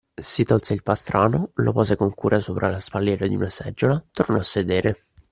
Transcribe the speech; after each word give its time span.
Si 0.19 0.43
tolse 0.45 0.73
il 0.73 0.81
pastrano, 0.81 1.51
lo 1.53 1.71
pose 1.73 1.95
con 1.95 2.11
cura 2.15 2.41
sopra 2.41 2.71
la 2.71 2.79
spalliera 2.79 3.27
di 3.27 3.35
una 3.35 3.49
seggiola, 3.49 4.03
tornò 4.11 4.39
a 4.39 4.43
sedere. 4.43 5.05